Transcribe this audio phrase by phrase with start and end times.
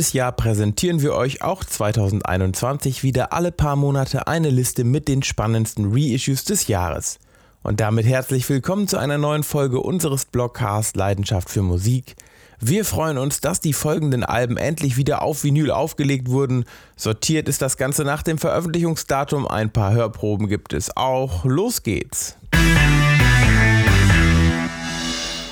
[0.00, 5.22] jedes Jahr präsentieren wir euch auch 2021 wieder alle paar Monate eine Liste mit den
[5.22, 7.18] spannendsten Reissues des Jahres.
[7.62, 12.16] Und damit herzlich willkommen zu einer neuen Folge unseres Blogcasts Leidenschaft für Musik.
[12.60, 16.64] Wir freuen uns, dass die folgenden Alben endlich wieder auf Vinyl aufgelegt wurden.
[16.96, 21.44] Sortiert ist das Ganze nach dem Veröffentlichungsdatum, ein paar Hörproben gibt es auch.
[21.44, 22.38] Los geht's!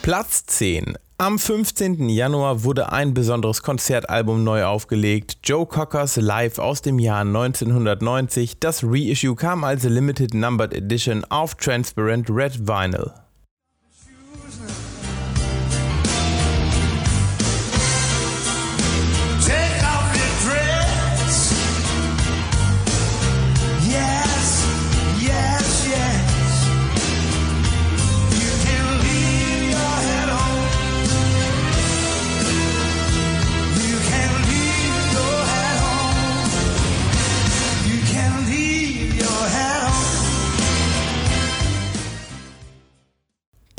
[0.00, 0.96] Platz 10.
[1.20, 2.08] Am 15.
[2.08, 8.58] Januar wurde ein besonderes Konzertalbum neu aufgelegt, Joe Cockers Live aus dem Jahr 1990.
[8.58, 13.12] Das Reissue kam als Limited Numbered Edition auf Transparent Red Vinyl.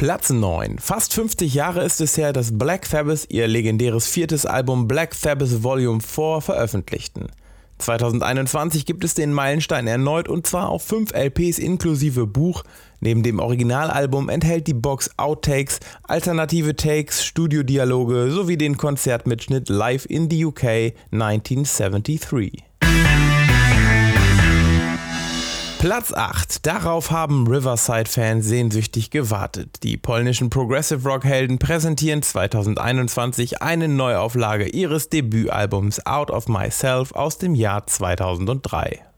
[0.00, 0.78] Platz 9.
[0.78, 5.62] Fast 50 Jahre ist es her, dass Black Sabbath ihr legendäres viertes Album Black Sabbath
[5.62, 7.26] Volume 4 veröffentlichten.
[7.76, 12.62] 2021 gibt es den Meilenstein erneut und zwar auf 5 LPs inklusive Buch.
[13.00, 20.30] Neben dem Originalalbum enthält die Box Outtakes, alternative Takes, Studiodialoge sowie den Konzertmitschnitt Live in
[20.30, 22.69] the UK 1973.
[25.80, 26.66] Platz 8.
[26.66, 29.82] Darauf haben Riverside-Fans sehnsüchtig gewartet.
[29.82, 37.54] Die polnischen Progressive Rock-Helden präsentieren 2021 eine Neuauflage ihres Debütalbums Out of Myself aus dem
[37.54, 39.09] Jahr 2003.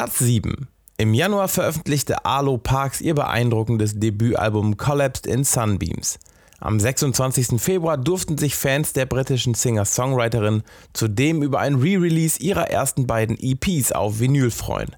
[0.00, 0.66] Platz 7.
[0.96, 6.18] Im Januar veröffentlichte Arlo Parks ihr beeindruckendes Debütalbum Collapsed in Sunbeams.
[6.58, 7.60] Am 26.
[7.60, 10.62] Februar durften sich Fans der britischen Singer-Songwriterin
[10.94, 14.96] zudem über ein Re-Release ihrer ersten beiden EPs auf Vinyl freuen.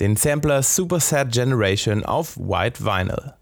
[0.00, 3.34] Den Sampler Super Sad Generation auf White Vinyl.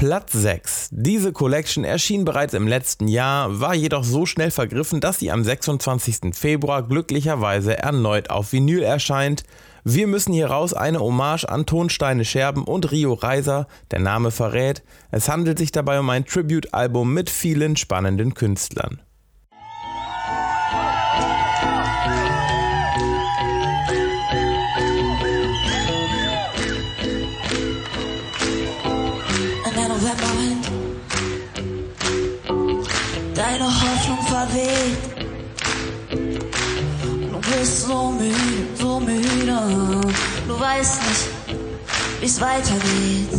[0.00, 0.88] Platz 6.
[0.92, 5.44] Diese Collection erschien bereits im letzten Jahr, war jedoch so schnell vergriffen, dass sie am
[5.44, 6.34] 26.
[6.34, 9.44] Februar glücklicherweise erneut auf Vinyl erscheint.
[9.84, 14.82] Wir müssen hieraus eine Hommage an Tonsteine Scherben und Rio Reiser, der Name verrät.
[15.10, 19.02] Es handelt sich dabei um ein Tribute-Album mit vielen spannenden Künstlern.
[33.40, 34.98] Deine Hoffnung verweht.
[37.32, 38.36] Du bist so müde,
[38.74, 40.00] so müde.
[40.46, 41.56] Du weißt nicht,
[42.20, 43.32] wie's weitergeht.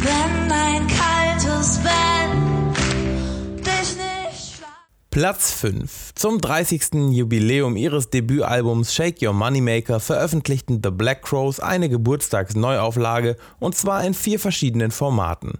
[0.00, 4.62] Wenn ein kaltes Bett dich nicht
[5.10, 6.14] Platz 5.
[6.14, 7.10] Zum 30.
[7.10, 14.14] Jubiläum ihres Debütalbums Shake Your Moneymaker veröffentlichten The Black Crows eine Geburtstagsneuauflage und zwar in
[14.14, 15.58] vier verschiedenen Formaten.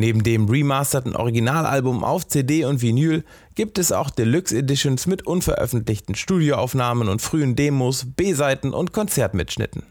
[0.00, 3.22] Neben dem remasterten Originalalbum auf CD und Vinyl
[3.54, 9.82] gibt es auch Deluxe Editions mit unveröffentlichten Studioaufnahmen und frühen Demos, B-Seiten und Konzertmitschnitten.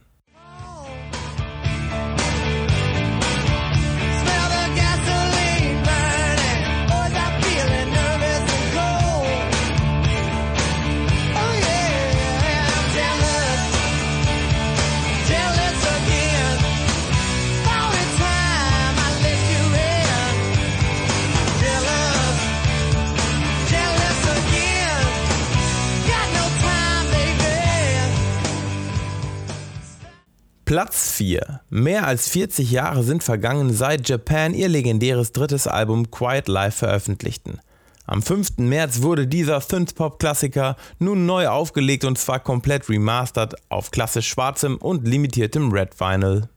[30.70, 31.62] Platz 4.
[31.72, 37.60] Mehr als 40 Jahre sind vergangen, seit Japan ihr legendäres drittes Album Quiet Life veröffentlichten.
[38.06, 38.60] Am 5.
[38.60, 45.08] März wurde dieser Synthpop-Klassiker nun neu aufgelegt und zwar komplett remastered auf klassisch schwarzem und
[45.08, 46.50] limitiertem Red Vinyl.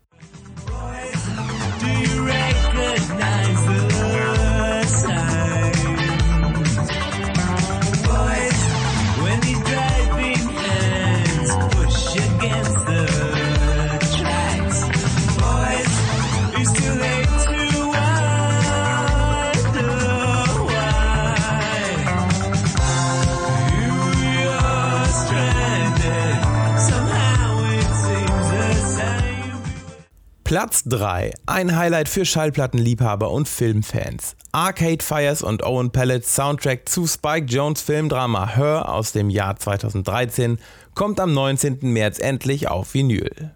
[30.53, 31.33] Platz 3.
[31.47, 34.37] Ein Highlight für Schallplattenliebhaber und Filmfans.
[34.53, 40.59] Arcade Fires und Owen Pellets Soundtrack zu Spike Jones Filmdrama Her aus dem Jahr 2013
[40.95, 41.79] kommt am 19.
[41.81, 43.55] März endlich auf Vinyl.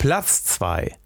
[0.00, 0.96] Platz 2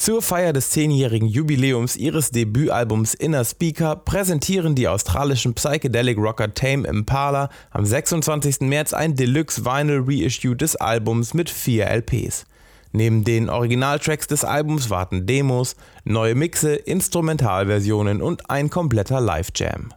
[0.00, 6.88] zur Feier des zehnjährigen Jubiläums ihres Debütalbums Inner Speaker präsentieren die australischen Psychedelic Rocker Tame
[6.88, 8.60] Impala am 26.
[8.60, 12.46] März ein Deluxe Vinyl Reissue des Albums mit vier LPs.
[12.92, 19.92] Neben den Originaltracks des Albums warten Demos, neue Mixe, Instrumentalversionen und ein kompletter Live-Jam.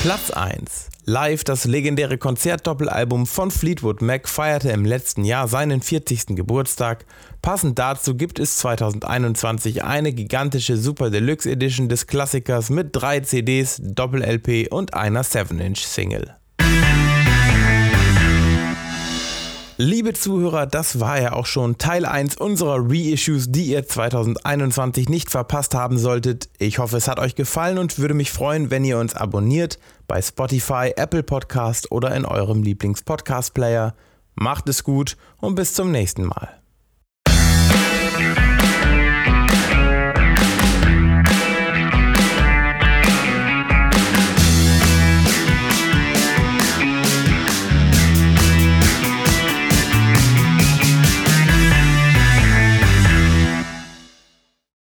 [0.00, 6.36] Platz 1 Live, das legendäre Konzertdoppelalbum von Fleetwood Mac feierte im letzten Jahr seinen 40.
[6.36, 7.04] Geburtstag.
[7.42, 13.80] Passend dazu gibt es 2021 eine gigantische Super Deluxe Edition des Klassikers mit drei CDs,
[13.82, 16.39] Doppel-LP und einer 7-Inch-Single.
[19.82, 25.30] Liebe Zuhörer, das war ja auch schon Teil 1 unserer Reissues, die ihr 2021 nicht
[25.30, 26.50] verpasst haben solltet.
[26.58, 30.20] Ich hoffe, es hat euch gefallen und würde mich freuen, wenn ihr uns abonniert bei
[30.20, 33.94] Spotify, Apple Podcast oder in eurem Lieblings-Podcast-Player.
[34.34, 36.59] Macht es gut und bis zum nächsten Mal.